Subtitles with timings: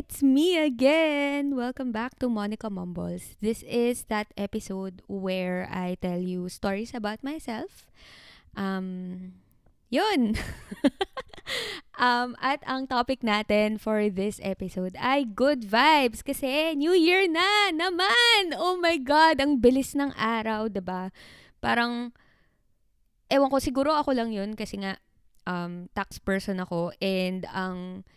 [0.00, 1.52] it's me again.
[1.52, 3.36] Welcome back to Monica Mumbles.
[3.44, 7.84] This is that episode where I tell you stories about myself.
[8.56, 9.36] Um,
[9.92, 10.40] yun.
[12.00, 17.68] um, at ang topic natin for this episode ay good vibes kasi New Year na
[17.68, 18.56] naman.
[18.56, 21.12] Oh my God, ang bilis ng araw, 'di ba?
[21.60, 22.16] Parang
[23.28, 24.96] ewan ko siguro ako lang 'yun kasi nga
[25.44, 28.08] um, tax person ako and ang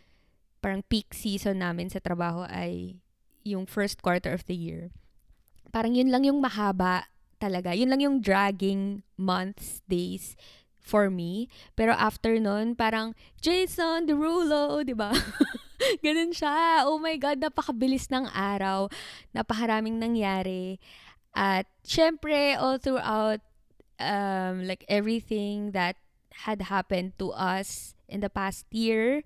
[0.63, 3.03] parang peak season namin sa trabaho ay
[3.44, 4.95] yung first quarter of the year.
[5.76, 7.12] Parang yun lang yung mahaba
[7.44, 7.76] talaga.
[7.76, 10.39] Yun lang yung dragging months, days
[10.80, 11.52] for me.
[11.76, 13.12] Pero after nun, parang
[13.44, 15.12] Jason Derulo, di ba?
[15.99, 16.88] Ganun siya.
[16.88, 18.88] Oh my God, napakabilis ng araw.
[19.36, 20.80] Napakaraming nangyari.
[21.36, 23.44] At syempre, all throughout
[24.00, 26.00] um, like everything that
[26.48, 29.23] had happened to us in the past year,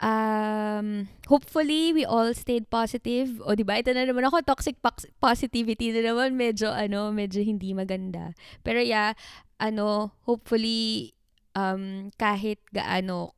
[0.00, 3.40] um, hopefully, we all stayed positive.
[3.42, 3.78] O, di ba?
[3.78, 4.78] Ito na naman ako, toxic
[5.18, 6.38] positivity na naman.
[6.38, 8.34] Medyo, ano, medyo hindi maganda.
[8.62, 9.14] Pero, yeah,
[9.58, 11.14] ano, hopefully,
[11.54, 13.34] um, kahit gaano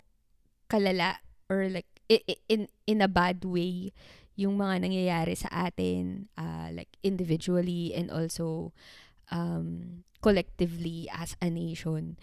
[0.70, 1.18] kalala
[1.50, 1.88] or like,
[2.48, 3.92] in, in a bad way,
[4.36, 8.72] yung mga nangyayari sa atin, uh, like, individually and also,
[9.32, 12.16] um, collectively as a nation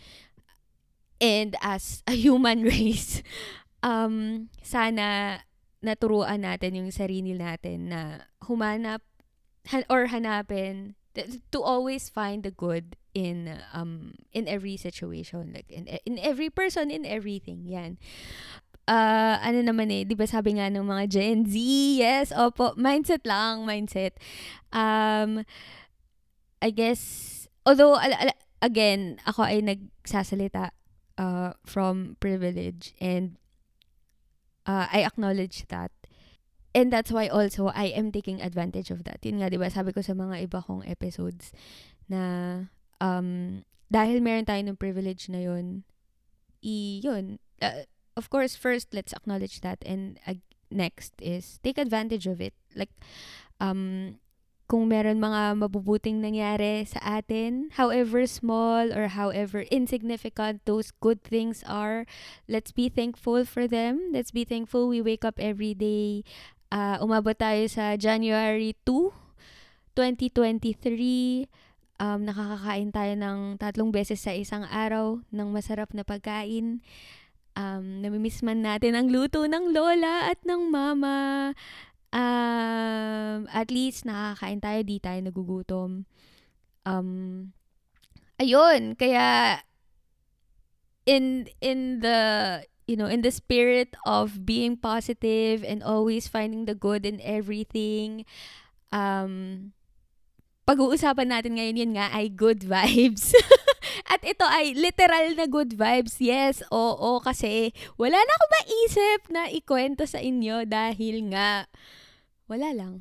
[1.20, 3.24] and as a human race
[3.88, 5.40] um, sana
[5.80, 9.00] naturuan natin yung sarili natin na humanap
[9.72, 11.00] han, or hanapin
[11.50, 16.94] to always find the good in um in every situation like in in every person
[16.94, 17.98] in everything yan
[18.88, 21.54] uh, ano naman eh, 'di ba sabi nga ng mga Gen Z,
[22.00, 24.16] yes, opo, mindset lang, mindset.
[24.72, 25.44] Um
[26.64, 30.74] I guess although al- al- again, ako ay nagsasalita
[31.20, 33.38] uh, from privilege and
[34.68, 35.92] uh, I acknowledge that.
[36.76, 39.24] And that's why also I am taking advantage of that.
[39.26, 41.50] Yun nga, di ba, sabi ko sa mga iba kong episodes
[42.06, 42.68] na
[43.02, 45.88] um, dahil meron tayo ng privilege na yun,
[46.62, 49.82] i, yun, uh, of course, first, let's acknowledge that.
[49.88, 50.38] And uh,
[50.70, 52.54] next is take advantage of it.
[52.76, 52.94] Like,
[53.58, 54.20] um,
[54.68, 61.64] kung meron mga mabubuting nangyari sa atin, however small or however insignificant those good things
[61.64, 62.04] are,
[62.52, 64.12] let's be thankful for them.
[64.12, 66.28] Let's be thankful we wake up every day.
[66.68, 69.08] Uh, umabot tayo sa January 2,
[69.96, 71.48] 2023.
[71.98, 76.84] Um, nakakakain tayo ng tatlong beses sa isang araw ng masarap na pagkain.
[77.58, 81.56] Um, namimiss man natin ang luto ng lola at ng mama
[82.14, 86.06] um, at least nakakain tayo, di tayo nagugutom.
[86.88, 87.52] Um,
[88.40, 89.60] ayun, kaya
[91.08, 92.20] in in the
[92.88, 98.24] you know, in the spirit of being positive and always finding the good in everything,
[98.96, 99.76] um,
[100.64, 103.36] pag-uusapan natin ngayon yun nga ay good vibes.
[104.08, 106.24] At ito ay literal na good vibes.
[106.24, 111.68] Yes, oo, kasi wala na ako maisip na ikwento sa inyo dahil nga
[112.48, 112.94] wala lang.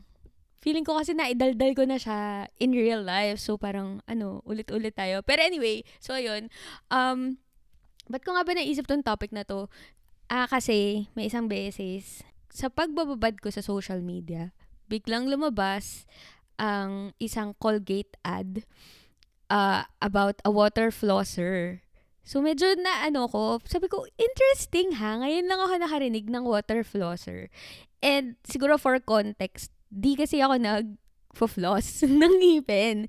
[0.59, 3.39] Feeling ko kasi naidaldal ko na siya in real life.
[3.39, 5.23] So, parang, ano, ulit-ulit tayo.
[5.23, 6.51] Pero anyway, so, ayun.
[6.91, 7.39] Um,
[8.11, 9.71] ba't ko nga ba naisip tong topic na to?
[10.27, 14.51] Ah, kasi, may isang beses, sa pagbababad ko sa social media,
[14.91, 16.03] biglang lumabas
[16.59, 18.67] ang isang Colgate ad
[19.51, 21.81] uh, about a water flosser.
[22.27, 26.83] So, medyo na ano ko, sabi ko, interesting ha, ngayon lang ako nakarinig ng water
[26.83, 27.47] flosser.
[28.03, 33.07] And siguro for context, di kasi ako nag-floss ng ngipin.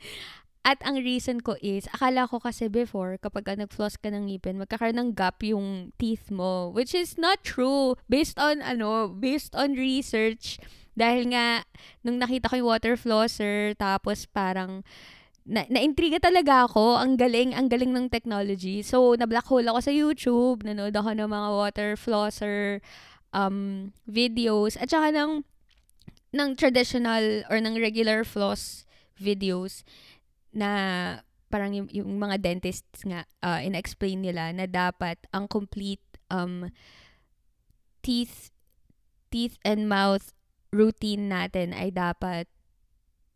[0.67, 4.59] At ang reason ko is, akala ko kasi before, kapag ka nag-floss ka ng ngipin,
[4.59, 6.69] magkakaroon ng gap yung teeth mo.
[6.75, 7.95] Which is not true.
[8.11, 10.59] Based on, ano, based on research.
[10.93, 11.63] Dahil nga,
[12.03, 14.83] nung nakita ko yung water flosser, tapos parang,
[15.47, 16.99] na, na-intriga talaga ako.
[16.99, 18.83] Ang galing, ang galing ng technology.
[18.83, 20.67] So, na-black hole ako sa YouTube.
[20.67, 22.83] Nanood ako ng mga water flosser
[23.31, 25.47] um, videos at saka ng,
[26.35, 28.83] ng traditional or ng regular floss
[29.15, 29.87] videos
[30.51, 30.69] na
[31.47, 36.67] parang yung, yung mga dentists nga uh, in-explain nila na dapat ang complete um,
[38.03, 38.51] teeth
[39.31, 40.35] teeth and mouth
[40.71, 42.47] routine natin ay dapat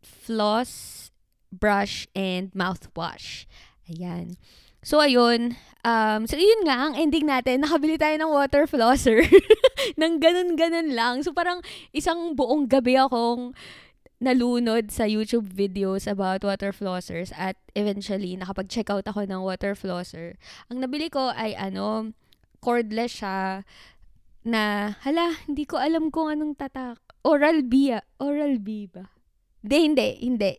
[0.02, 1.11] floss,
[1.52, 3.44] brush, and mouthwash.
[3.86, 4.40] Ayan.
[4.82, 5.54] So, ayun.
[5.86, 9.22] Um, so, yun nga, ang ending natin, nakabili tayo ng water flosser.
[10.00, 11.22] nang ganun-ganun lang.
[11.22, 11.62] So, parang
[11.94, 13.54] isang buong gabi akong
[14.22, 20.38] nalunod sa YouTube videos about water flossers at eventually, nakapag-check out ako ng water flosser.
[20.70, 22.14] Ang nabili ko ay, ano,
[22.62, 23.66] cordless siya.
[24.42, 26.98] na, hala, hindi ko alam kung anong tatak.
[27.22, 27.94] Oral B.
[28.18, 29.14] Oral B ba?
[29.62, 30.52] Hindi, hindi, hindi.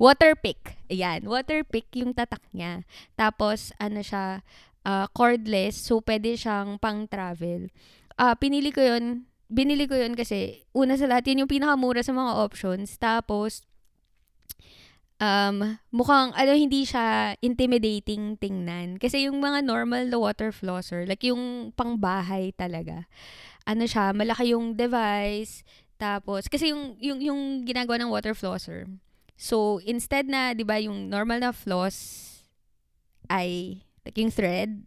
[0.00, 0.80] Water pick.
[0.88, 2.88] Ayan, water pick yung tatak niya.
[3.20, 4.40] Tapos, ano siya,
[4.88, 5.76] uh, cordless.
[5.76, 7.68] So, pwede siyang pang-travel.
[8.16, 12.16] Uh, pinili ko yun, binili ko yun kasi, una sa lahat, yun yung pinakamura sa
[12.16, 12.96] mga options.
[12.96, 13.68] Tapos,
[15.20, 18.96] um, mukhang, ano, hindi siya intimidating tingnan.
[18.96, 23.04] Kasi yung mga normal na water flosser, like yung pangbahay talaga,
[23.68, 25.60] ano siya, malaki yung device,
[26.00, 28.88] tapos, kasi yung, yung, yung ginagawa ng water flosser,
[29.40, 32.28] so, instead na, di ba, yung normal na floss
[33.32, 34.84] ay, like yung thread,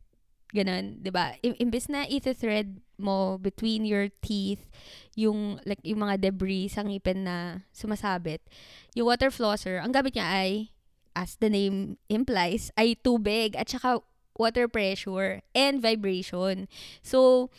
[0.53, 1.33] ganun, di ba?
[1.41, 4.69] I- imbes na ito-thread mo between your teeth,
[5.17, 8.45] yung, like, yung mga debris sa ngipin na sumasabit,
[8.93, 10.69] yung water flosser, ang gamit niya ay,
[11.17, 14.01] as the name implies, ay tubig at saka
[14.37, 16.65] water pressure and vibration.
[17.05, 17.49] So,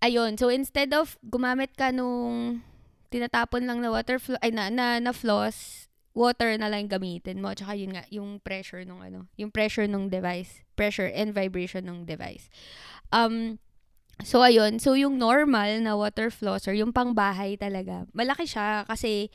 [0.00, 0.40] ayun.
[0.40, 2.60] So, instead of gumamit ka nung
[3.12, 5.85] tinatapon lang na water flo- ay na, na, na floss,
[6.16, 7.52] water na lang gamitin mo.
[7.52, 10.64] Tsaka yun nga, yung pressure nung ano, yung pressure nung device.
[10.72, 12.48] Pressure and vibration nung device.
[13.12, 13.60] Um,
[14.24, 14.80] So, ayun.
[14.80, 19.28] So, yung normal na water flosser, yung pangbahay talaga, malaki siya kasi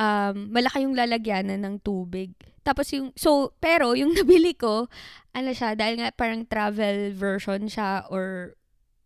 [0.00, 2.32] um, malaki yung lalagyanan ng tubig.
[2.64, 4.88] Tapos yung, so, pero yung nabili ko,
[5.36, 8.56] ano siya, dahil nga parang travel version siya or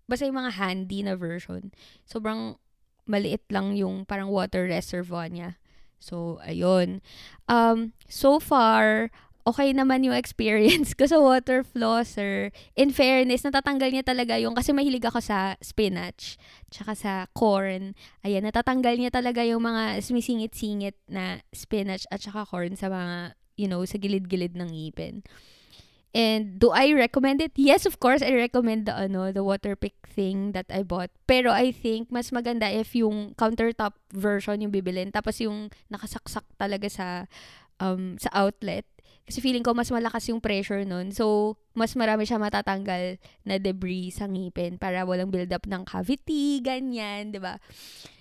[0.07, 1.75] basta yung mga handy na version.
[2.07, 2.55] Sobrang
[3.07, 5.59] maliit lang yung parang water reservoir niya.
[5.99, 7.01] So, ayun.
[7.49, 9.11] Um, so far,
[9.47, 12.51] okay naman yung experience ko sa water flosser.
[12.75, 16.37] In fairness, natatanggal niya talaga yung, kasi mahilig ako sa spinach,
[16.69, 17.95] tsaka sa corn.
[18.27, 23.71] Ayan, natatanggal niya talaga yung mga sumisingit-singit na spinach at tsaka corn sa mga, you
[23.71, 25.23] know, sa gilid-gilid ng ngipin.
[26.17, 27.53] And do I recommend it?
[27.61, 31.13] Yes, of course, I recommend the ano, the water pick thing that I bought.
[31.29, 36.89] Pero I think mas maganda if yung countertop version yung bibilin tapos yung nakasaksak talaga
[36.89, 37.29] sa
[37.77, 38.89] um sa outlet
[39.27, 41.11] kasi feeling ko mas malakas yung pressure nun.
[41.11, 47.35] So, mas marami siya matatanggal na debris sa ngipin para walang build-up ng cavity, ganyan,
[47.35, 47.59] di ba?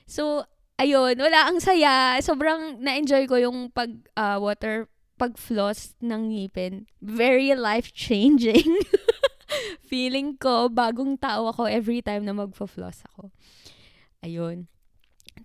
[0.10, 0.50] So,
[0.82, 2.18] ayun, wala ang saya.
[2.26, 6.88] Sobrang na-enjoy ko yung pag uh, water pag-floss ng ngipin.
[7.00, 8.68] Very life-changing.
[9.86, 13.32] feeling ko, bagong tao ako every time na magfo-floss ako.
[14.26, 14.68] Ayun.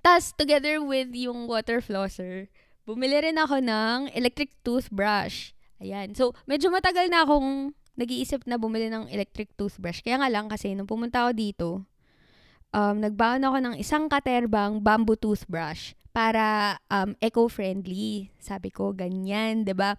[0.01, 2.49] Tas, together with yung water flosser,
[2.89, 5.53] bumili rin ako ng electric toothbrush.
[5.81, 6.17] Ayan.
[6.17, 10.01] So, medyo matagal na akong nag-iisip na bumili ng electric toothbrush.
[10.01, 11.69] Kaya nga lang kasi nung pumunta ako dito,
[12.75, 18.35] um, nagbaon ako ng isang katerbang bamboo toothbrush para um, eco-friendly.
[18.43, 19.95] Sabi ko, ganyan, 'di ba?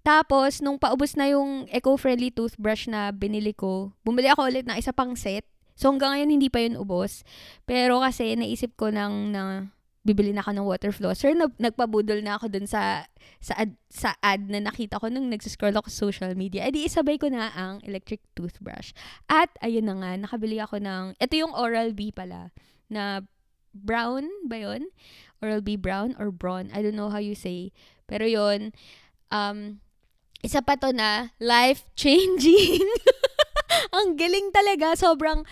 [0.00, 4.96] Tapos, nung paubos na yung eco-friendly toothbrush na binili ko, bumili ako ulit ng isa
[4.96, 5.44] pang set.
[5.76, 7.20] So, hanggang ngayon, hindi pa yun ubos.
[7.68, 9.68] Pero kasi, naisip ko nang na
[10.00, 11.36] bibili na ako ng water flosser.
[11.36, 13.04] Nag, nagpabudol na ako dun sa,
[13.36, 16.64] sa, ad, sa ad na nakita ko nung nagsiscroll ako sa social media.
[16.64, 18.96] E di isabay ko na ang electric toothbrush.
[19.28, 22.48] At ayun na nga, nakabili ako ng, ito yung Oral-B pala,
[22.88, 23.20] na
[23.76, 24.88] brown ba yun?
[25.44, 26.72] Oral-B brown or brown?
[26.72, 27.76] I don't know how you say.
[28.08, 28.72] Pero yun,
[29.28, 29.84] um,
[30.40, 32.88] isa pa to na life-changing.
[33.96, 34.96] ang galing talaga.
[34.96, 35.44] Sobrang,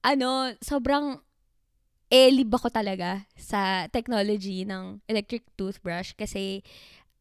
[0.00, 1.20] ano, sobrang
[2.12, 6.60] elib ako talaga sa technology ng electric toothbrush kasi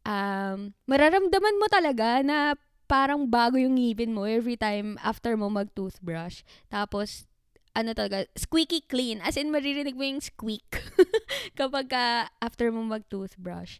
[0.03, 2.59] um, mararamdaman mo talaga na
[2.91, 6.43] parang bago yung ngipin mo every time after mo mag-toothbrush.
[6.67, 7.23] Tapos,
[7.71, 9.23] ano talaga, squeaky clean.
[9.23, 10.67] As in, maririnig mo yung squeak
[11.59, 13.79] kapag ka after mo mag-toothbrush.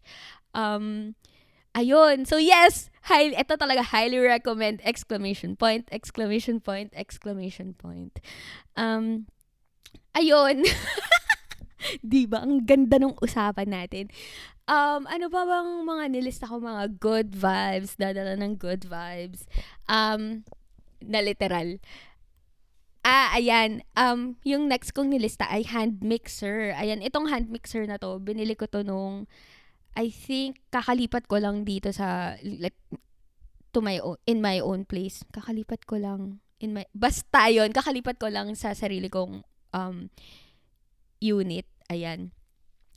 [0.56, 1.12] Um,
[1.76, 2.24] ayun.
[2.24, 2.88] So, yes!
[3.04, 4.80] High, ito talaga, highly recommend!
[4.80, 8.16] Exclamation point, exclamation point, exclamation point.
[8.80, 9.28] Um,
[10.16, 10.64] ayun.
[12.06, 12.44] 'Di ba?
[12.44, 14.08] Ang ganda ng usapan natin.
[14.70, 19.44] Um, ano pa bang mga nilista ko mga good vibes, dadala ng good vibes.
[19.90, 20.46] Um,
[21.02, 21.82] na literal.
[23.02, 23.82] Ah, ayan.
[23.98, 26.70] Um, yung next kong nilista ay hand mixer.
[26.78, 29.26] Ayan, itong hand mixer na to, binili ko to nung
[29.92, 32.78] I think kakalipat ko lang dito sa like
[33.76, 35.26] to my own, in my own place.
[35.34, 39.42] Kakalipat ko lang in my basta yon kakalipat ko lang sa sarili kong
[39.74, 40.08] um,
[41.18, 41.66] unit.
[41.92, 42.32] Ayan.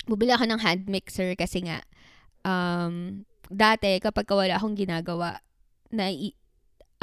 [0.07, 1.83] Bubili ako ng hand mixer kasi nga,
[2.47, 5.43] um, dati kapag wala akong ginagawa,
[5.91, 6.07] na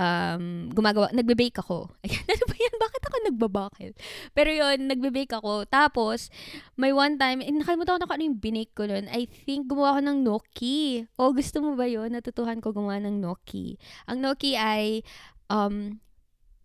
[0.00, 1.92] um, gumagawa, nagbe-bake ako.
[2.04, 2.74] Ayan, ano ba yan?
[2.80, 3.90] Bakit ako nagbabakil?
[4.32, 5.68] Pero yon nagbe-bake ako.
[5.68, 6.32] Tapos,
[6.78, 9.06] may one time, eh, nakalimutan ko na ano yung binake ko nun.
[9.12, 11.04] I think gumawa ako ng gnocchi.
[11.20, 13.76] O, gusto mo ba yon Natutuhan ko gumawa ng gnocchi.
[14.08, 15.04] Ang gnocchi ay,
[15.52, 16.00] um,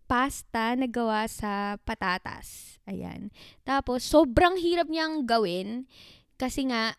[0.08, 2.80] pasta na gawa sa patatas.
[2.88, 3.28] Ayan.
[3.62, 5.84] Tapos, sobrang hirap niyang gawin
[6.40, 6.96] kasi nga,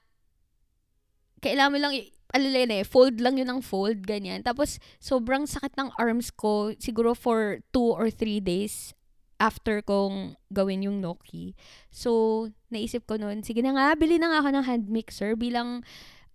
[1.42, 1.94] kailangan mo lang,
[2.30, 4.46] alala eh, fold lang yun ng fold, ganyan.
[4.46, 8.94] Tapos, sobrang sakit ng arms ko, siguro for two or three days
[9.42, 11.58] after kong gawin yung gnocchi.
[11.90, 15.82] So, naisip ko noon, sige na nga, bili na nga ako ng hand mixer bilang,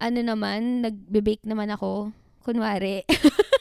[0.02, 2.10] ano naman, nagbe-bake naman ako.
[2.42, 3.06] Kunwari.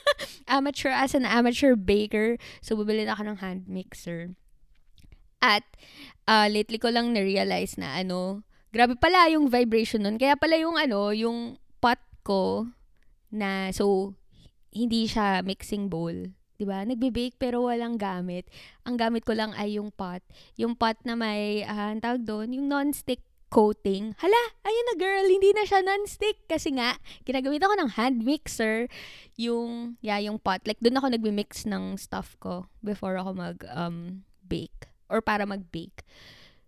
[0.48, 2.38] amateur as an amateur baker.
[2.60, 4.36] So, bubili na ako ng hand mixer.
[5.44, 5.64] At,
[6.28, 10.16] uh, lately ko lang na-realize na ano, grabe pala yung vibration nun.
[10.16, 12.72] Kaya pala yung ano, yung pot ko
[13.34, 14.16] na, so,
[14.74, 16.34] hindi siya mixing bowl.
[16.58, 16.88] 'di ba?
[16.88, 18.48] Nagbe-bake pero walang gamit.
[18.88, 20.24] Ang gamit ko lang ay yung pot.
[20.56, 23.20] Yung pot na may uh, tawag doon, yung non-stick
[23.54, 24.18] coating.
[24.18, 26.42] Hala, ayun na girl, hindi na siya non-stick.
[26.50, 28.90] Kasi nga, ginagamit ako ng hand mixer,
[29.38, 30.66] yung, yeah, yung pot.
[30.66, 34.82] Like, doon ako nagmi-mix ng stuff ko before ako mag-bake.
[34.90, 36.02] Um, or para mag-bake.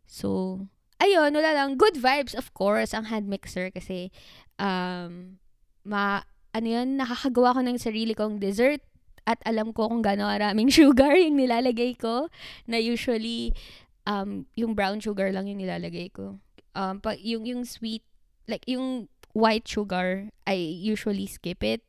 [0.06, 0.62] So,
[1.02, 1.82] ayun, wala lang.
[1.82, 4.14] Good vibes, of course, ang hand mixer kasi,
[4.62, 5.42] um,
[5.82, 6.22] ma,
[6.54, 8.86] ano yun, nakakagawa ko ng sarili kong dessert
[9.26, 12.30] at alam ko kung gaano maraming sugar yung nilalagay ko
[12.70, 13.58] na usually
[14.06, 16.38] um, yung brown sugar lang yung nilalagay ko
[16.76, 18.04] um, pag yung, yung sweet,
[18.46, 21.82] like yung white sugar, I usually skip it.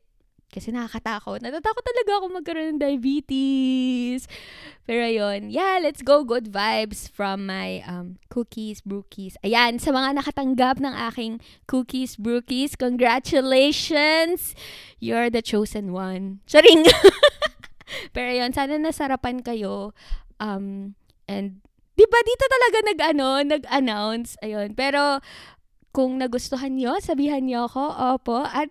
[0.47, 1.43] Kasi nakakatakot.
[1.43, 4.31] Natatakot talaga ako magkaroon ng diabetes.
[4.87, 6.23] Pero ayun, yeah, let's go.
[6.23, 9.35] Good vibes from my um, cookies, brookies.
[9.43, 14.55] Ayan, sa mga nakatanggap ng aking cookies, brookies, congratulations!
[15.03, 16.39] You're the chosen one.
[16.47, 16.87] Charing!
[18.15, 19.91] Pero ayun, sana nasarapan kayo.
[20.39, 20.95] Um,
[21.27, 21.59] and
[21.97, 24.37] 'Di ba dito talaga nag-ano, nag-announce.
[24.45, 24.77] Ayun.
[24.77, 25.17] Pero
[25.89, 27.89] kung nagustuhan niyo, sabihan niyo ako.
[28.13, 28.45] Opo.
[28.45, 28.69] At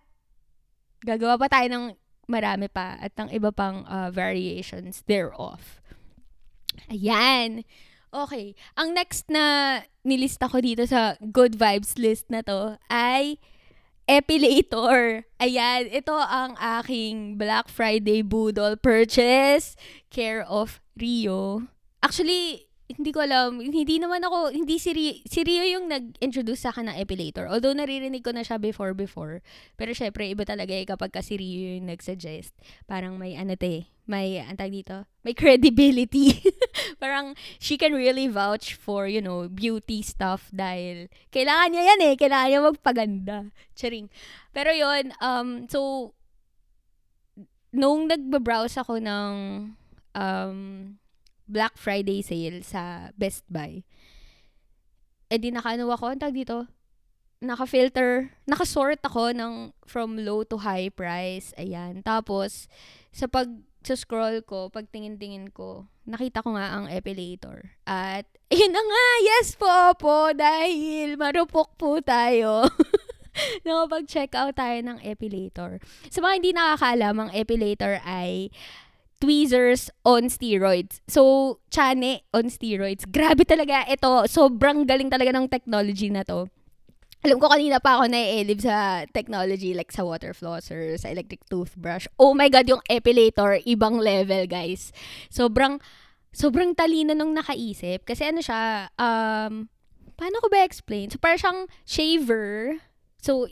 [1.02, 1.87] gagawa pa tayo ng
[2.30, 5.83] marami pa at ng iba pang uh, variations thereof.
[6.87, 7.66] Ayan.
[8.14, 8.54] Okay.
[8.78, 13.42] Ang next na nilista ko dito sa good vibes list na to ay
[14.06, 15.26] epilator.
[15.42, 19.75] Ayan, ito ang aking Black Friday Boodle purchase.
[20.14, 21.66] Care of Rio.
[22.02, 26.71] Actually, hindi ko alam, hindi naman ako, hindi si Rio, si Rio yung nag-introduce sa
[26.71, 27.50] akin ng epilator.
[27.50, 29.43] Although naririnig ko na siya before before.
[29.75, 32.55] Pero syempre, iba talaga eh kapag ka si Rio yung nag-suggest.
[32.87, 36.38] Parang may ano te, may, antag dito, may credibility.
[37.02, 42.14] Parang she can really vouch for, you know, beauty stuff dahil kailangan niya yan eh.
[42.14, 43.37] Kailangan niya magpaganda.
[43.75, 44.07] Charing.
[44.55, 46.14] Pero yon um, so,
[47.75, 49.35] nung nagbabrowse ako ng
[50.14, 50.59] um,
[51.47, 53.83] Black Friday sale sa Best Buy.
[55.31, 56.67] Eh di nakaano ako, ang tag dito,
[57.43, 61.50] naka-filter, naka-sort ako ng from low to high price.
[61.59, 62.03] Ayan.
[62.03, 62.71] Tapos,
[63.11, 63.50] sa pag
[63.87, 67.71] sa scroll ko, pag tingin-tingin ko, nakita ko nga ang epilator.
[67.87, 72.67] At, ayun na nga, yes po po, dahil marupok po tayo.
[73.67, 75.79] Nakapag-check out tayo ng epilator.
[76.11, 78.50] Sa mga hindi nakakaalam, ang epilator ay
[79.21, 81.01] tweezers on steroids.
[81.09, 83.09] So, chane on steroids.
[83.15, 84.29] Grabe talaga ito.
[84.29, 86.49] Sobrang galing talaga ng technology na to.
[87.25, 92.07] Alam ko kanina pa ako na-elib sa technology like sa water flosser, sa electric toothbrush.
[92.21, 94.95] Oh my God, yung epilator, ibang level, guys.
[95.33, 95.83] Sobrang,
[96.31, 98.07] sobrang talino nung nakaisip.
[98.07, 99.67] Kasi ano siya, um,
[100.15, 101.11] paano ko ba explain?
[101.11, 102.79] So, parang siyang shaver.
[103.19, 103.51] So,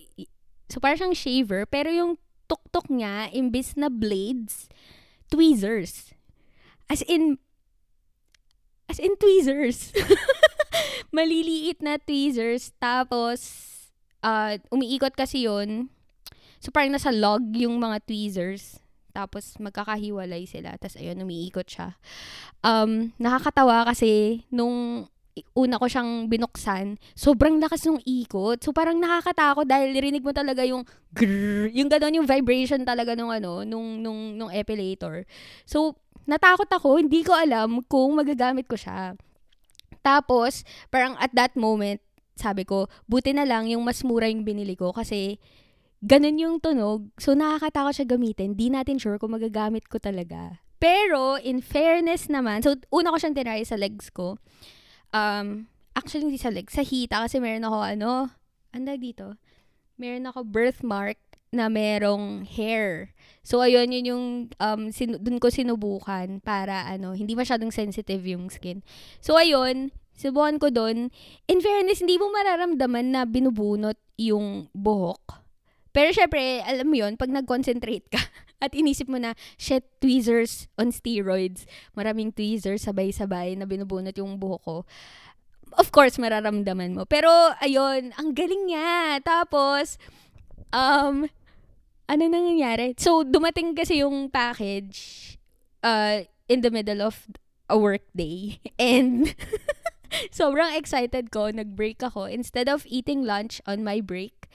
[0.70, 4.68] so parang siyang shaver, pero yung tuktok niya, imbis na blades,
[5.34, 6.14] tweezers.
[6.86, 7.42] As in,
[8.86, 9.90] as in tweezers.
[11.16, 12.70] Maliliit na tweezers.
[12.78, 13.42] Tapos,
[14.22, 15.90] uh, umiikot kasi yon
[16.62, 18.78] So, parang nasa log yung mga tweezers.
[19.10, 20.78] Tapos, magkakahiwalay sila.
[20.78, 21.98] Tapos, ayun, umiikot siya.
[22.62, 25.10] Um, nakakatawa kasi, nung
[25.58, 28.62] una ko siyang binuksan, sobrang lakas ng ikot.
[28.62, 33.34] So parang nakakatakot dahil nirinig mo talaga yung grrr, yung gano'n yung vibration talaga nung
[33.34, 35.26] ano, nung nung nung epilator.
[35.66, 35.98] So
[36.30, 39.18] natakot ako, hindi ko alam kung magagamit ko siya.
[40.04, 41.98] Tapos, parang at that moment,
[42.36, 45.40] sabi ko, buti na lang yung mas mura yung binili ko kasi
[46.04, 47.08] ganun yung tunog.
[47.16, 48.52] So, nakakatakot siya gamitin.
[48.52, 50.60] Di natin sure kung magagamit ko talaga.
[50.76, 54.36] Pero, in fairness naman, so, una ko siyang tinry sa legs ko
[55.14, 58.10] um, actually hindi sa leg, sa hita kasi meron ako ano,
[58.74, 59.38] anda dito,
[59.94, 61.16] meron ako birthmark
[61.54, 63.14] na merong hair.
[63.46, 64.24] So, ayun, yun yung,
[64.58, 68.82] um, sin- dun ko sinubukan para, ano, hindi masyadong sensitive yung skin.
[69.22, 71.14] So, ayun, subukan ko dun.
[71.46, 75.46] In fairness, hindi mo mararamdaman na binubunot yung buhok.
[75.94, 78.18] Pero, syempre, alam mo yun, pag nag-concentrate ka,
[78.62, 81.66] At inisip mo na, shit, tweezers on steroids.
[81.94, 84.76] Maraming tweezers sabay-sabay na binubunot yung buhok ko.
[85.74, 87.02] Of course, mararamdaman mo.
[87.04, 89.18] Pero, ayun, ang galing niya.
[89.26, 89.98] Tapos,
[90.70, 91.26] um,
[92.06, 92.94] ano nang nangyari?
[92.94, 95.34] So, dumating kasi yung package
[95.82, 97.26] uh, in the middle of
[97.68, 98.60] a work day.
[98.78, 99.34] And,
[100.30, 101.50] sobrang excited ko.
[101.50, 102.30] Nag-break ako.
[102.30, 104.46] Instead of eating lunch on my break,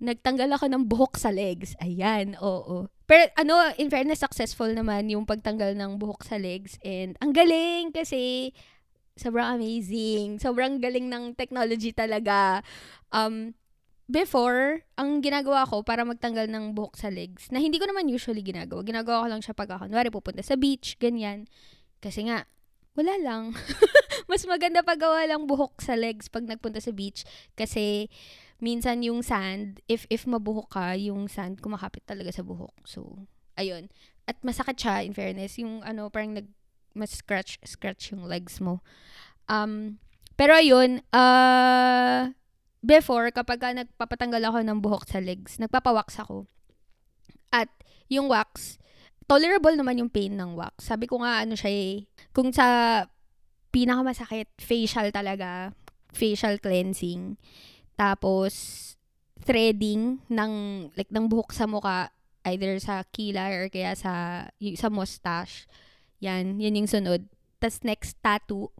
[0.00, 1.72] nagtanggal ako ng buhok sa legs.
[1.80, 2.88] Ayan, oo.
[3.06, 6.76] Pero ano, in fairness, successful naman yung pagtanggal ng buhok sa legs.
[6.84, 8.52] And ang galing kasi
[9.16, 10.36] sobrang amazing.
[10.36, 12.60] Sobrang galing ng technology talaga.
[13.10, 13.56] Um,
[14.06, 18.44] before, ang ginagawa ko para magtanggal ng buhok sa legs, na hindi ko naman usually
[18.44, 18.84] ginagawa.
[18.84, 21.48] Ginagawa ko lang siya pag ako, kunwari pupunta sa beach, ganyan.
[21.98, 22.44] Kasi nga,
[22.94, 23.56] wala lang.
[24.30, 27.24] Mas maganda paggawa lang buhok sa legs pag nagpunta sa beach.
[27.56, 28.08] Kasi,
[28.60, 32.74] minsan yung sand, if if mabuhok ka, yung sand kumakapit talaga sa buhok.
[32.88, 33.28] So,
[33.60, 33.92] ayun.
[34.26, 35.60] At masakit siya, in fairness.
[35.60, 36.48] Yung ano, parang nag,
[36.96, 38.80] mas scratch, scratch yung legs mo.
[39.46, 40.00] Um,
[40.36, 42.32] pero ayun, uh,
[42.84, 46.44] before, kapag ka nagpapatanggal ako ng buhok sa legs, nagpapawax ako.
[47.52, 47.70] At
[48.12, 48.76] yung wax,
[49.26, 50.92] tolerable naman yung pain ng wax.
[50.92, 51.94] Sabi ko nga, ano siya eh,
[52.30, 52.66] kung sa
[53.74, 55.72] pinakamasakit, facial talaga,
[56.12, 57.36] facial cleansing,
[57.96, 58.52] tapos,
[59.42, 60.52] threading ng,
[60.94, 62.12] like, ng buhok sa muka,
[62.46, 64.46] either sa kilay or kaya sa,
[64.78, 65.66] sa mustache.
[66.20, 67.26] Yan, yun yung sunod.
[67.58, 68.70] Tapos next, tattoo.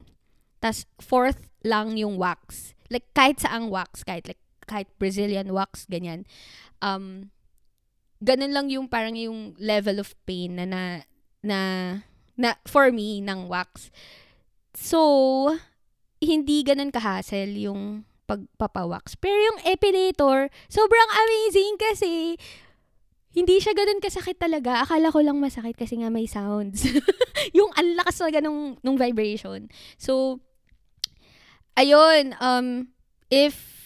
[0.60, 2.76] Tapos fourth lang yung wax.
[2.92, 6.28] Like, kahit saang wax, kahit, like, kahit Brazilian wax, ganyan.
[6.78, 7.34] Um,
[8.22, 10.82] ganun lang yung parang yung level of pain na na,
[11.42, 11.58] na,
[12.36, 13.90] na for me, ng wax.
[14.76, 15.56] So,
[16.20, 19.16] hindi ganun kahassle yung pagpapawax.
[19.16, 22.10] Pero yung epilator, sobrang amazing kasi
[23.36, 24.82] hindi siya ganun kasakit talaga.
[24.82, 26.88] Akala ko lang masakit kasi nga may sounds.
[27.56, 29.68] yung ang lakas talaga nung, nung vibration.
[30.00, 30.40] So,
[31.76, 32.90] ayun, um,
[33.28, 33.76] if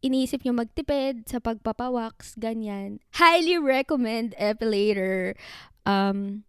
[0.00, 5.36] inisip nyo magtipid sa pagpapawax, ganyan, highly recommend epilator.
[5.84, 6.48] Um,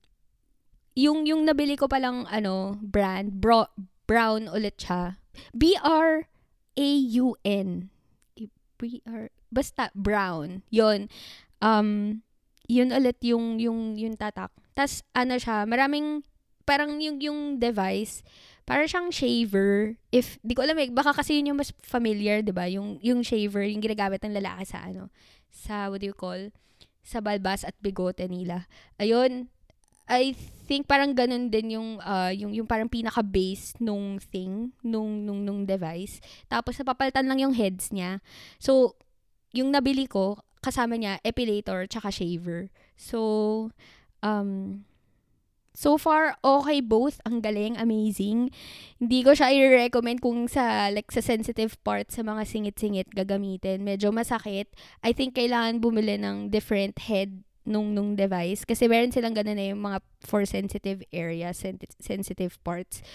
[0.95, 3.67] yung, yung nabili ko palang, ano, brand, bro,
[4.07, 5.19] brown ulit siya.
[5.51, 6.30] BR
[6.77, 7.89] A-U-N.
[8.81, 10.65] B-R, basta brown.
[10.73, 11.05] Yon
[11.61, 12.21] Um,
[12.65, 14.49] yun ulit yung, yung, yung tatak.
[14.73, 16.25] tas ano siya, maraming,
[16.65, 18.25] parang yung, yung device,
[18.65, 19.99] para siyang shaver.
[20.09, 22.65] If, di ko alam eh, baka kasi yun yung mas familiar, di ba?
[22.65, 25.13] Yung, yung shaver, yung ginagamit ng lalaki sa ano,
[25.53, 26.49] sa, what do you call,
[27.05, 28.65] sa balbas at bigote nila.
[28.97, 29.53] Ayun,
[30.11, 30.35] I
[30.67, 35.39] think parang ganun din yung uh, yung yung parang pinaka base nung thing nung nung
[35.47, 36.19] nung device.
[36.51, 38.19] Tapos napapalitan lang yung heads niya.
[38.59, 38.99] So
[39.55, 42.67] yung nabili ko kasama niya epilator tsaka shaver.
[42.99, 43.71] So
[44.19, 44.83] um
[45.71, 47.23] So far, okay both.
[47.23, 48.51] Ang galing, amazing.
[48.99, 53.79] Hindi ko siya i-recommend kung sa, like, sa sensitive part, sa mga singit-singit gagamitin.
[53.79, 54.67] Medyo masakit.
[54.99, 59.69] I think kailangan bumili ng different head nung nung device kasi meron silang ganun na
[59.69, 63.05] yung mga for sensitive areas, sen- sensitive parts.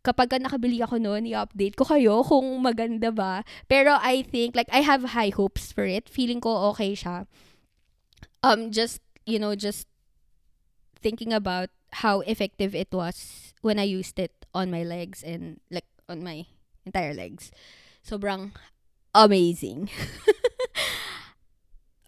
[0.00, 3.44] Kapag nakabili ako noon, i-update ko kayo kung maganda ba.
[3.68, 6.08] Pero I think, like, I have high hopes for it.
[6.08, 7.28] Feeling ko okay siya.
[8.40, 9.84] Um, just, you know, just
[11.04, 11.68] thinking about
[12.00, 16.48] how effective it was when I used it on my legs and, like, on my
[16.88, 17.52] entire legs.
[18.00, 18.56] Sobrang
[19.12, 19.92] amazing.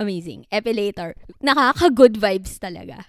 [0.02, 0.50] amazing.
[0.50, 1.14] Epilator.
[1.38, 3.06] Nakaka-good vibes talaga.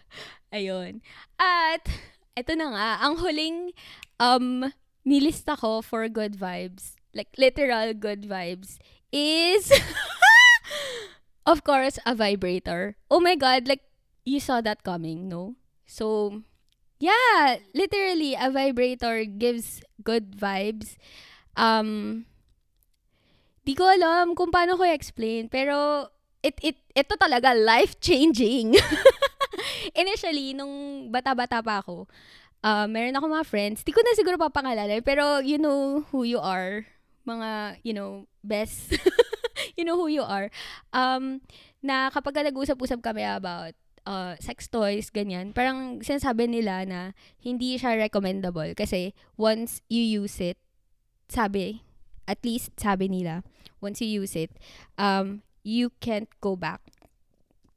[0.53, 1.01] Ayun.
[1.41, 1.89] At,
[2.37, 3.73] eto na nga, ang huling
[4.21, 4.69] um,
[5.01, 8.77] nilista ko for good vibes, like literal good vibes,
[9.09, 9.73] is,
[11.49, 12.95] of course, a vibrator.
[13.09, 13.81] Oh my God, like,
[14.23, 15.57] you saw that coming, no?
[15.85, 16.41] So,
[16.99, 20.95] yeah, literally, a vibrator gives good vibes.
[21.57, 22.25] Um,
[23.65, 26.07] di ko alam kung paano ko explain, pero
[26.43, 28.75] it, it, ito talaga life-changing.
[30.03, 32.05] Initially, nung bata-bata pa ako,
[32.61, 36.37] uh, meron ako mga friends, di ko na siguro papangalanan, pero you know who you
[36.37, 36.83] are.
[37.23, 38.99] Mga, you know, best.
[39.79, 40.51] you know who you are.
[40.91, 41.39] Um,
[41.79, 43.71] na kapag nag-usap-usap kami about
[44.03, 46.99] uh, sex toys, ganyan, parang sinasabi nila na
[47.39, 50.59] hindi siya recommendable kasi once you use it,
[51.31, 51.83] sabi,
[52.27, 53.43] at least sabi nila,
[53.79, 54.51] once you use it,
[54.99, 56.81] um, you can't go back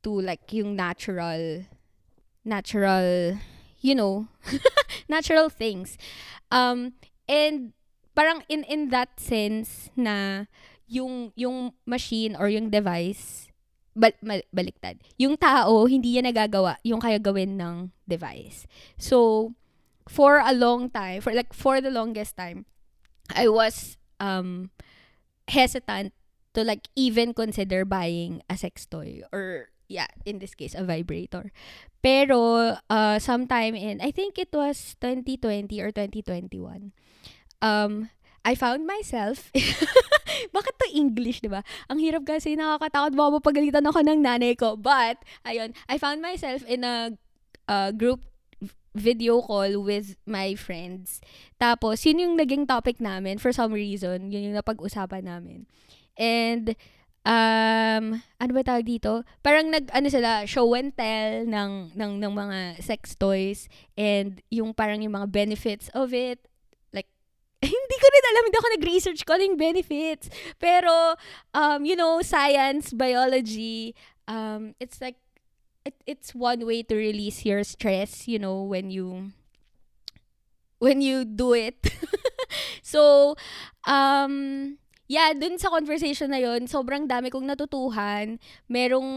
[0.03, 1.64] to like yung natural
[2.44, 3.38] natural
[3.81, 4.29] you know
[5.09, 5.99] natural things
[6.51, 6.92] um
[7.29, 7.72] and
[8.14, 10.46] parang in in that sense na
[10.87, 13.46] yung yung machine or yung device
[13.96, 15.01] bal- mal- baliktad.
[15.16, 18.68] Yung tao, hindi niya nagagawa yung kaya gawin ng device.
[19.01, 19.51] So,
[20.07, 22.68] for a long time, for like for the longest time,
[23.33, 24.70] I was um
[25.49, 26.12] hesitant
[26.57, 31.53] to like even consider buying a sex toy or yeah, in this case a vibrator.
[32.01, 36.97] Pero uh sometime in I think it was 2020 or 2021.
[37.61, 38.11] Um
[38.47, 39.53] I found myself
[40.57, 41.64] Bakit to English, 'di ba?
[41.88, 44.77] Ang hirap kasi nakakatakot baka mapagalitan ako ng nanay ko.
[44.77, 47.16] But ayun, I found myself in a
[47.69, 48.25] uh, group
[48.97, 51.21] video call with my friends.
[51.61, 54.33] Tapos, yun yung naging topic namin for some reason.
[54.33, 55.69] Yun yung napag-usapan namin.
[56.16, 56.76] And,
[57.26, 59.26] um, ano ba tawag dito?
[59.42, 64.72] Parang nag, ano sila, show and tell ng, ng, ng mga sex toys and yung
[64.72, 66.40] parang yung mga benefits of it.
[66.94, 67.11] Like,
[67.61, 70.31] hindi ko rin alam, hindi ako nag-research ko yung benefits.
[70.57, 71.18] Pero,
[71.52, 73.92] um, you know, science, biology,
[74.31, 75.18] um, it's like,
[75.87, 79.31] it, it's one way to release your stress, you know, when you
[80.79, 81.79] when you do it.
[82.83, 83.35] so,
[83.87, 84.76] um,
[85.07, 88.38] yeah, dun sa conversation na yon sobrang dami kong natutuhan.
[88.66, 89.09] Merong,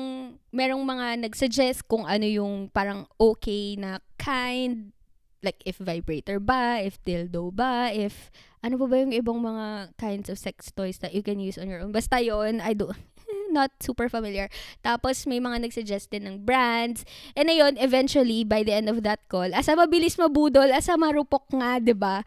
[0.53, 4.93] merong mga nag-suggest kung ano yung parang okay na kind,
[5.41, 10.27] like if vibrator ba, if dildo ba, if ano pa ba yung ibang mga kinds
[10.27, 11.95] of sex toys that you can use on your own.
[11.95, 12.91] Basta yon I do,
[13.55, 14.51] not super familiar.
[14.83, 17.07] Tapos, may mga nagsuggest din ng brands.
[17.33, 21.79] And ayun, eventually, by the end of that call, asa mabilis mabudol, asa marupok nga,
[21.79, 22.17] ba diba?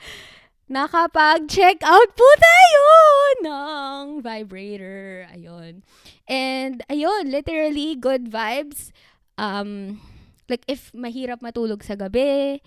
[0.69, 2.87] Nakapag-check out po tayo
[3.43, 5.27] ng vibrator.
[5.33, 5.83] Ayun.
[6.29, 8.91] And, ayun, literally, good vibes.
[9.39, 10.01] Um,
[10.49, 12.63] like, if mahirap matulog sa gabi,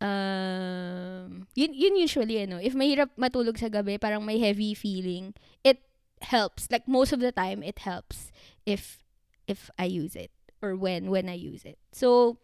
[0.00, 5.82] um, yun, yun usually, ano, if mahirap matulog sa gabi, parang may heavy feeling, it
[6.22, 6.70] helps.
[6.70, 8.30] Like most of the time it helps
[8.66, 8.98] if
[9.46, 10.30] if I use it
[10.62, 11.78] or when when I use it.
[11.92, 12.38] So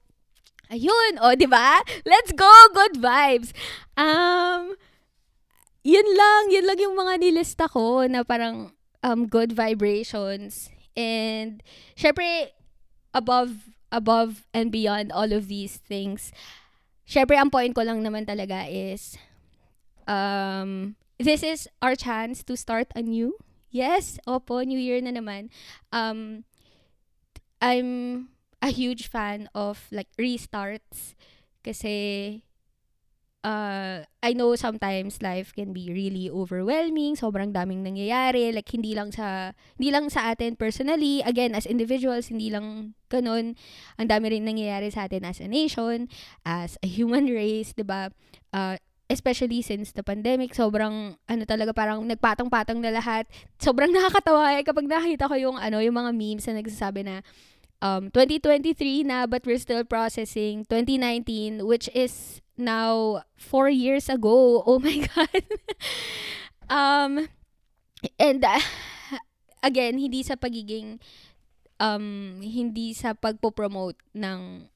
[0.71, 1.81] ayun, oh, 'di ba?
[2.05, 3.51] Let's go, good vibes.
[3.97, 4.77] Um
[5.85, 8.73] yun lang, yun lang yung mga nilista ko na parang
[9.05, 11.61] um good vibrations and
[11.93, 12.57] syempre
[13.13, 16.33] above above and beyond all of these things.
[17.05, 19.21] Syempre ang point ko lang naman talaga is
[20.09, 23.37] um this is our chance to start anew
[23.75, 25.51] Yes, opo, New Year na naman.
[25.91, 26.47] Um,
[27.59, 28.31] I'm
[28.65, 31.13] a huge fan of like restarts
[31.61, 32.41] kasi
[33.45, 39.13] uh, I know sometimes life can be really overwhelming, sobrang daming nangyayari, like hindi lang
[39.13, 43.53] sa hindi lang sa atin personally, again as individuals, hindi lang ganun.
[44.01, 46.09] Ang dami rin nangyayari sa atin as a nation,
[46.49, 48.09] as a human race, 'di ba?
[48.49, 48.81] Uh,
[49.13, 53.29] especially since the pandemic, sobrang, ano talaga, parang nagpatong-patong na lahat.
[53.61, 57.21] Sobrang nakakatawa eh kapag nakita ko yung, ano, yung mga memes na nagsasabi na,
[57.85, 64.65] um, 2023 na, but we're still processing 2019, which is now four years ago.
[64.67, 65.45] Oh my God.
[66.73, 67.29] um,
[68.19, 68.65] and, uh,
[69.63, 70.97] again, hindi sa pagiging,
[71.79, 74.73] um, hindi sa pagpo-promote ng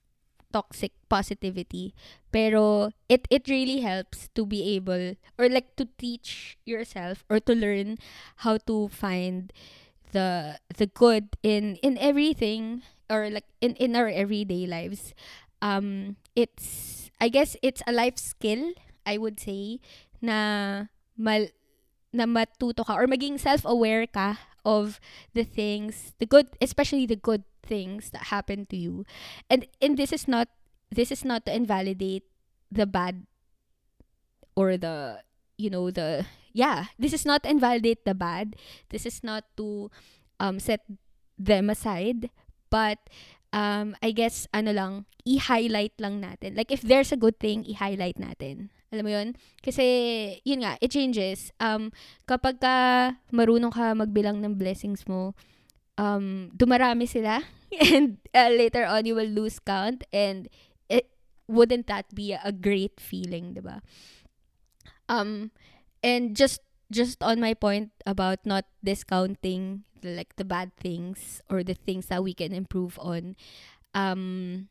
[0.49, 1.93] toxic positivity
[2.33, 7.53] pero it it really helps to be able or like to teach yourself or to
[7.53, 8.01] learn
[8.49, 9.53] how to find
[10.17, 15.15] the the good in in everything or like in in our everyday lives
[15.63, 18.73] um it's i guess it's a life skill
[19.07, 19.81] i would say
[20.21, 20.85] na
[21.17, 21.49] mal
[22.13, 25.01] na matuto ka or maging self-aware ka of
[25.33, 29.05] the things the good especially the good things that happen to you.
[29.53, 30.49] And and this is not
[30.89, 32.25] this is not to invalidate
[32.73, 33.29] the bad
[34.57, 35.21] or the
[35.61, 36.25] you know the
[36.57, 38.57] yeah this is not invalidate the bad.
[38.89, 39.93] This is not to
[40.41, 40.81] um set
[41.37, 42.33] them aside
[42.69, 42.99] but
[43.53, 44.93] um I guess ano lang
[45.25, 49.37] i-highlight lang natin like if there's a good thing i-highlight natin alam mo yun?
[49.61, 49.85] Kasi,
[50.49, 51.53] yun nga, it changes.
[51.61, 51.93] Um,
[52.25, 52.77] kapag ka
[53.29, 55.37] marunong ka magbilang ng blessings mo,
[56.01, 57.45] um, dumarami sila
[57.93, 60.49] and uh, later on you will lose count and
[61.49, 63.81] wouldn't that be a great feeling, 'di ba?
[65.09, 65.51] Um
[66.05, 71.63] and just just on my point about not discounting the, like the bad things or
[71.63, 73.37] the things that we can improve on
[73.95, 74.69] um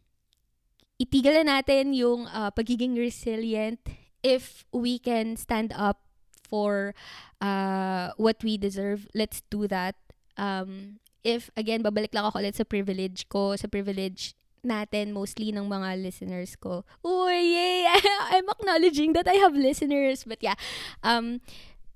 [0.98, 3.80] itigil na natin yung uh, pagiging resilient
[4.26, 6.02] if we can stand up
[6.50, 6.96] for
[7.42, 9.94] uh, what we deserve let's do that
[10.42, 14.32] um if, again, babalik lang ako ulit sa privilege ko, sa privilege
[14.64, 16.88] natin, mostly ng mga listeners ko.
[17.04, 17.84] Uy, yay!
[18.32, 20.24] I'm acknowledging that I have listeners.
[20.24, 20.56] But yeah,
[21.04, 21.44] um,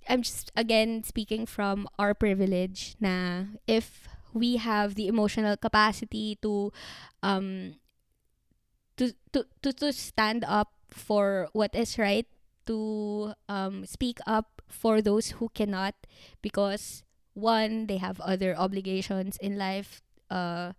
[0.09, 6.71] I'm just, again, speaking from our privilege na if we have the emotional capacity to
[7.21, 7.75] um
[8.97, 12.27] to to to, to stand up for what is right
[12.67, 15.95] to um speak up for those who cannot
[16.41, 20.71] because one they have other obligations in life uh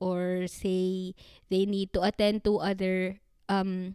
[0.00, 1.14] or say
[1.50, 3.94] they need to attend to other um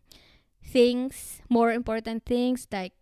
[0.64, 2.94] things more important things like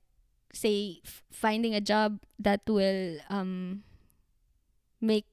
[0.54, 3.84] say f- finding a job that will um
[5.02, 5.26] make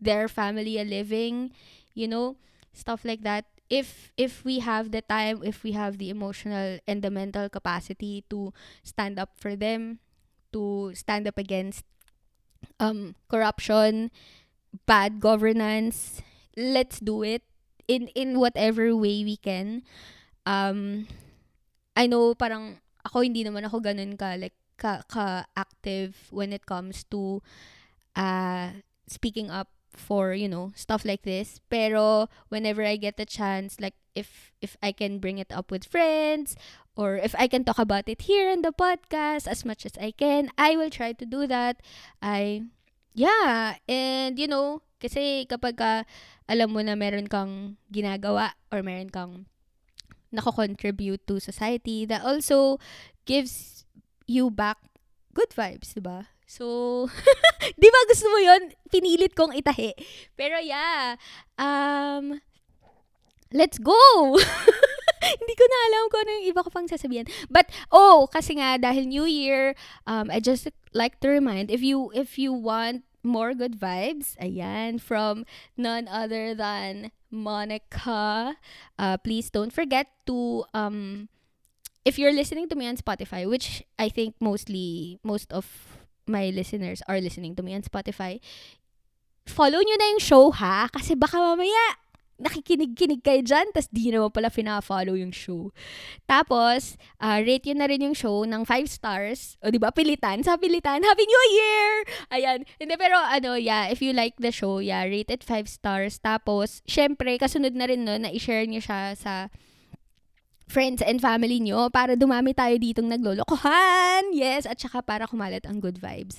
[0.00, 1.52] their family a living
[1.94, 2.36] you know
[2.72, 3.46] stuff like that.
[3.70, 8.24] If if we have the time if we have the emotional and the mental capacity
[8.30, 9.98] to stand up for them
[10.52, 11.84] to stand up against
[12.80, 14.10] um corruption
[14.86, 16.22] bad governance
[16.56, 17.42] let's do it
[17.88, 19.82] in in whatever way we can.
[20.46, 21.06] Um
[21.96, 26.64] I know parang ako hindi naman ako ganun ka like ka, ka active when it
[26.64, 27.44] comes to
[28.16, 28.72] uh
[29.04, 31.60] speaking up for you know stuff like this.
[31.68, 35.86] Pero whenever i get the chance like if if i can bring it up with
[35.86, 36.58] friends
[36.98, 40.10] or if i can talk about it here in the podcast as much as i
[40.10, 41.78] can i will try to do that.
[42.22, 42.66] I
[43.14, 43.76] yeah.
[43.86, 45.92] And you know kasi kapag ka,
[46.44, 49.48] alam mo na meron kang ginagawa or meron kang
[50.30, 52.78] nako-contribute to society that also
[53.26, 53.84] gives
[54.30, 54.78] you back
[55.34, 56.30] good vibes, 'di ba?
[56.50, 57.06] So,
[57.78, 58.74] 'di ba gusto mo 'yon?
[58.90, 59.94] Pinilit kong itahi.
[60.34, 61.14] Pero yeah,
[61.58, 62.42] um
[63.54, 63.98] let's go.
[65.20, 67.28] Hindi ko na alam kung ano yung iba ko pang sasabihin.
[67.52, 72.10] But oh, kasi nga dahil New Year, um I just like to remind if you
[72.16, 75.44] if you want more good vibes, ayan, from
[75.76, 78.56] none other than Monica.
[78.98, 81.28] Uh, please don't forget to um
[82.04, 85.68] if you're listening to me on Spotify, which I think mostly most of
[86.26, 88.40] my listeners are listening to me on Spotify,
[89.46, 91.98] follow nyo na yung show ha kasi baka mamaya
[92.40, 95.68] nakikinig-kinig kayo dyan, tas di naman pala fina-follow yung show.
[96.24, 99.60] Tapos, uh, rate yun na rin yung show ng 5 stars.
[99.60, 99.92] O, di ba?
[99.92, 100.40] Pilitan.
[100.40, 101.88] Sa pilitan, Happy New Year!
[102.32, 102.58] Ayan.
[102.80, 106.16] Hindi, pero ano, yeah, if you like the show, yeah, rate it 5 stars.
[106.18, 109.52] Tapos, syempre, kasunod na rin no, na i-share nyo siya sa
[110.70, 114.30] friends and family nyo para dumami tayo ditong naglolokohan.
[114.30, 116.38] Yes, at saka para kumalat ang good vibes.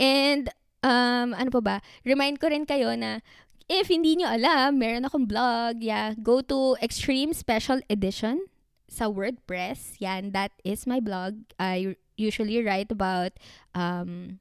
[0.00, 0.48] And,
[0.80, 1.76] um, ano pa ba?
[2.02, 3.20] Remind ko rin kayo na
[3.66, 5.82] If hindi nyo alam, meron akong blog.
[5.82, 8.46] Yeah, go to Extreme Special Edition
[8.86, 9.98] sa WordPress.
[9.98, 11.42] Yan, that is my blog.
[11.58, 13.34] I usually write about
[13.74, 14.38] um,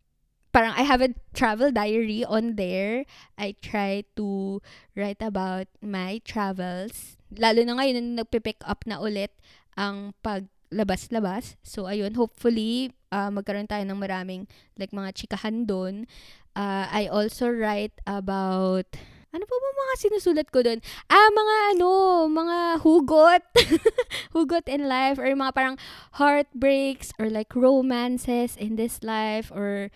[0.53, 3.09] parang I have a travel diary on there.
[3.33, 4.61] I try to
[4.93, 7.17] write about my travels.
[7.33, 9.33] Lalo na ngayon, nagpipick up na ulit
[9.73, 11.57] ang paglabas-labas.
[11.65, 14.45] So, ayun, hopefully, uh, magkaroon tayo ng maraming
[14.77, 16.05] like mga chikahan doon.
[16.53, 18.93] Uh, I also write about
[19.35, 20.79] ano po ba mga sinusulat ko doon?
[21.11, 21.91] Ah, mga ano,
[22.31, 23.43] mga hugot.
[24.35, 25.75] hugot in life or mga parang
[26.15, 29.91] heartbreaks or like romances in this life or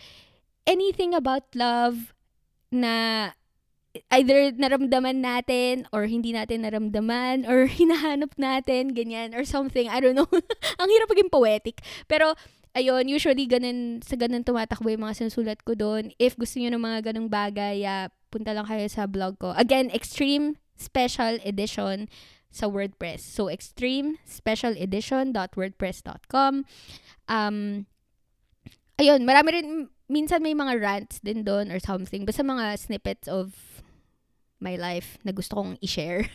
[0.67, 2.12] anything about love
[2.67, 3.32] na
[4.13, 9.88] either naramdaman natin or hindi natin naramdaman or hinahanap natin, ganyan, or something.
[9.88, 10.30] I don't know.
[10.84, 11.80] Ang hirap maging poetic.
[12.12, 12.36] Pero,
[12.75, 16.12] ayun, usually ganun, sa ganun tumatakbo yung mga sinusulat ko doon.
[16.21, 19.52] If gusto niyo ng mga ganung bagay, uh, punta lang kayo sa blog ko.
[19.58, 22.08] Again, Extreme Special Edition
[22.50, 23.22] sa WordPress.
[23.22, 26.54] So, extreme special edition.wordpress.com.
[27.30, 27.86] Um,
[28.98, 29.70] ayun, marami rin,
[30.10, 32.26] minsan may mga rants din doon or something.
[32.26, 33.54] Basta mga snippets of
[34.58, 36.26] my life na gusto kong i-share.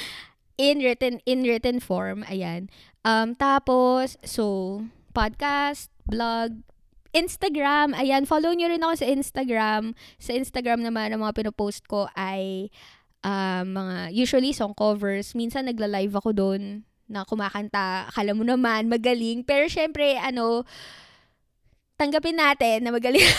[0.60, 2.72] in written in written form, ayan.
[3.04, 6.64] Um, tapos, so, podcast, blog,
[7.10, 9.98] Instagram, ayan, follow nyo rin ako sa Instagram.
[10.22, 12.70] Sa Instagram naman, ang mga pinopost ko ay
[13.26, 15.34] uh, mga, usually song covers.
[15.34, 16.62] Minsan nagla-live ako doon
[17.10, 18.06] na kumakanta.
[18.06, 19.42] Akala mo naman, magaling.
[19.42, 20.62] Pero syempre, ano,
[21.98, 23.26] tanggapin natin na magaling.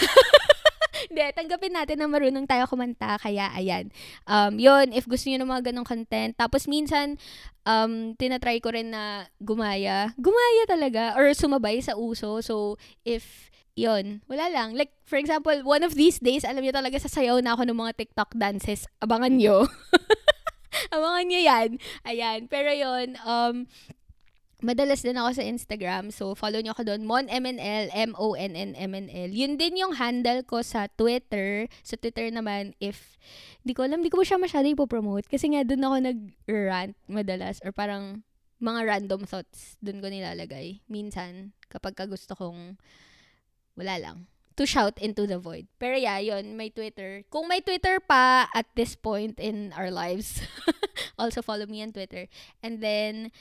[1.12, 3.20] Hindi, tanggapin natin na marunong tayo kumanta.
[3.20, 3.92] Kaya, ayan.
[4.28, 6.36] Um, yun, if gusto niyo ng mga ganong content.
[6.36, 7.16] Tapos, minsan,
[7.64, 10.12] um, tinatry ko rin na gumaya.
[10.20, 11.16] Gumaya talaga.
[11.16, 12.40] Or sumabay sa uso.
[12.44, 14.76] So, if yon wala lang.
[14.76, 17.94] Like, for example, one of these days, alam niyo talaga, sasayaw na ako ng mga
[17.98, 18.88] TikTok dances.
[19.00, 19.68] Abangan niyo.
[20.96, 21.70] Abangan niyo yan.
[22.08, 22.40] Ayan.
[22.48, 23.68] Pero yon um,
[24.62, 26.14] madalas din ako sa Instagram.
[26.14, 27.02] So, follow niyo ako doon.
[27.04, 29.30] MonMNL, M-O-N-N-M-N-L.
[29.34, 31.66] Yun din yung handle ko sa Twitter.
[31.82, 33.18] Sa Twitter naman, if,
[33.66, 35.28] di ko alam, di ko siya masyado ipopromote.
[35.28, 37.58] Kasi nga, doon ako nag-rant madalas.
[37.66, 38.22] Or parang,
[38.62, 40.86] mga random thoughts, doon ko nilalagay.
[40.86, 42.78] Minsan, kapag ka gusto kong
[43.82, 44.32] wala lang.
[44.62, 45.66] to shout into the void.
[45.82, 47.24] Pero yeah, yun, may Twitter.
[47.34, 50.46] Kung may Twitter pa at this point in our lives,
[51.20, 52.30] also follow me on Twitter.
[52.62, 53.34] And then,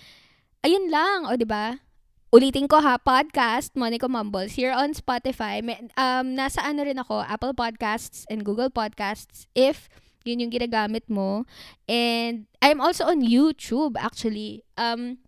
[0.64, 1.84] ayun lang, o, ba?
[2.32, 5.60] Ulitin ko ha, podcast, Monica Mumbles, here on Spotify.
[5.60, 9.92] May, um, nasa ano rin ako, Apple Podcasts and Google Podcasts, if
[10.24, 11.44] yun yung ginagamit mo.
[11.90, 14.62] And I'm also on YouTube, actually.
[14.78, 15.18] Um,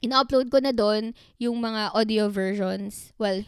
[0.00, 3.10] ina-upload ko na doon yung mga audio versions.
[3.18, 3.42] Well,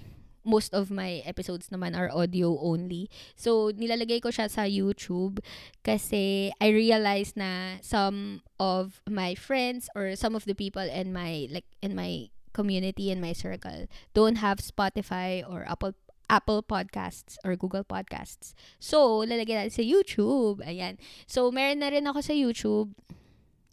[0.48, 3.12] most of my episodes naman are audio only.
[3.36, 5.44] So, nilalagay ko siya sa YouTube
[5.84, 11.52] kasi I realized na some of my friends or some of the people in my
[11.52, 15.92] like in my community in my circle don't have Spotify or Apple
[16.32, 18.56] Apple Podcasts or Google Podcasts.
[18.80, 20.60] So, lalagyan natin sa YouTube.
[20.64, 21.00] Ayan.
[21.24, 22.92] So, meron na rin ako sa YouTube.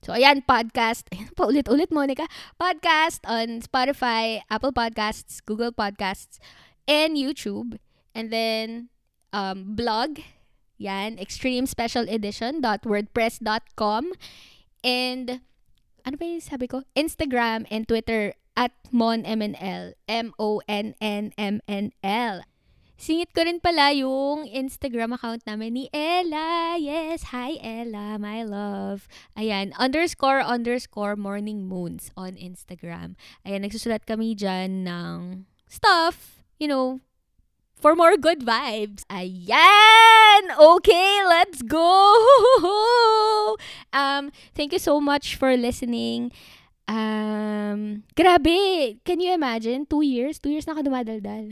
[0.06, 1.10] So, ayan, podcast.
[1.18, 2.30] Ayan, paulit-ulit, Monica.
[2.62, 6.38] Podcast on Spotify, Apple Podcasts, Google Podcasts,
[6.86, 7.82] and YouTube.
[8.14, 8.94] And then,
[9.34, 10.22] um, blog.
[10.78, 14.04] Yan, extremespecialedition.wordpress.com.
[14.86, 15.42] And,
[16.06, 16.86] ano ba yung sabi ko?
[16.94, 19.98] Instagram and Twitter at monmnl.
[20.06, 20.86] M-O-N-N-M-N-L.
[22.96, 26.80] Singit ko rin pala yung Instagram account namin ni Ella.
[26.80, 29.12] Yes, hi Ella, my love.
[29.36, 33.20] Ayan, underscore underscore morning moons on Instagram.
[33.44, 37.04] Ayan, nagsusulat kami dyan ng stuff, you know,
[37.76, 39.04] for more good vibes.
[39.12, 40.44] Ayan!
[40.56, 41.92] Okay, let's go!
[43.96, 46.36] Um, thank you so much for listening.
[46.86, 49.02] Um, grabe!
[49.02, 49.90] Can you imagine?
[49.90, 50.38] Two years?
[50.38, 51.50] Two years na ako dumadaldal.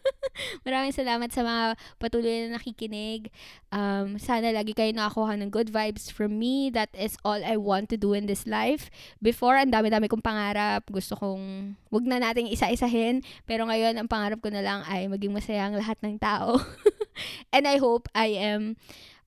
[0.66, 3.30] Maraming salamat sa mga patuloy na nakikinig.
[3.70, 6.74] Um, sana lagi kayo nakakuha ng good vibes from me.
[6.74, 8.90] That is all I want to do in this life.
[9.22, 10.90] Before, ang dami-dami kong pangarap.
[10.90, 13.22] Gusto kong, wag na nating isa-isahin.
[13.46, 16.58] Pero ngayon, ang pangarap ko na lang ay maging masaya ang lahat ng tao.
[17.54, 18.74] And I hope I am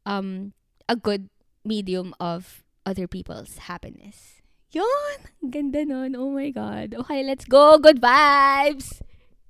[0.03, 0.51] um,
[0.91, 1.31] a good
[1.63, 4.36] medium of other people's happiness.
[4.71, 5.17] Yun!
[5.49, 6.15] Ganda nun.
[6.15, 6.93] Oh my God.
[6.93, 7.77] Okay, let's go.
[7.77, 9.01] Good vibes!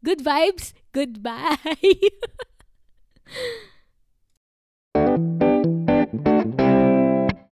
[0.04, 0.74] Good vibes!
[0.94, 1.58] Goodbye!